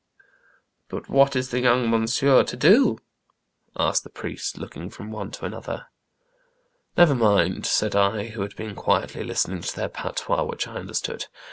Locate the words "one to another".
5.11-5.89